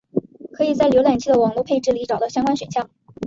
[0.53, 2.89] 可以在浏览器的网络配置里找到相关选项。